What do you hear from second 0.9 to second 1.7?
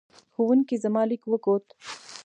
لیک وکوت.